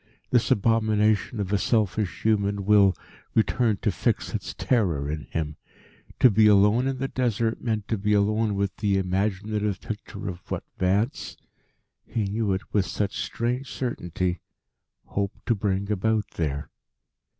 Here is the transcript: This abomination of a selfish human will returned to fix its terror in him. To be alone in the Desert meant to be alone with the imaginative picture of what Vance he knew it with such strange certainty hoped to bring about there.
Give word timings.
This 0.31 0.49
abomination 0.49 1.39
of 1.39 1.53
a 1.53 1.59
selfish 1.59 2.23
human 2.23 2.65
will 2.65 2.95
returned 3.35 3.83
to 3.83 3.91
fix 3.91 4.33
its 4.33 4.55
terror 4.55 5.11
in 5.11 5.25
him. 5.25 5.57
To 6.21 6.31
be 6.31 6.47
alone 6.47 6.87
in 6.87 6.97
the 6.97 7.07
Desert 7.07 7.61
meant 7.61 7.87
to 7.89 7.99
be 7.99 8.13
alone 8.13 8.55
with 8.55 8.77
the 8.77 8.97
imaginative 8.97 9.79
picture 9.79 10.27
of 10.27 10.39
what 10.49 10.63
Vance 10.79 11.37
he 12.03 12.23
knew 12.23 12.51
it 12.51 12.73
with 12.73 12.87
such 12.87 13.23
strange 13.23 13.69
certainty 13.69 14.41
hoped 15.05 15.45
to 15.45 15.53
bring 15.53 15.91
about 15.91 16.27
there. 16.31 16.71